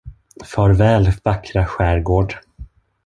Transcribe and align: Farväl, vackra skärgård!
Farväl, 0.45 1.09
vackra 1.23 1.63
skärgård! 1.65 2.35